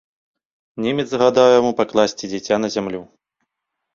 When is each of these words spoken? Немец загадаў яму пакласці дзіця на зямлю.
Немец 0.85 1.03
загадаў 1.09 1.47
яму 1.59 1.69
пакласці 1.81 2.31
дзіця 2.31 2.55
на 2.63 2.67
зямлю. 2.77 3.01